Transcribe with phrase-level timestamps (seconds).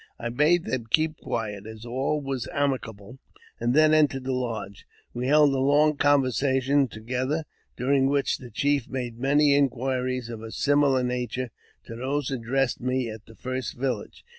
[0.17, 3.19] I bade them keep quiet, as all was amicable,
[3.59, 4.87] and then entered the lodge.
[5.13, 7.43] We held a long conversation together,
[7.77, 11.51] during which the chief made many inquiries of a similar nature
[11.83, 14.25] to those addressed me at the first village.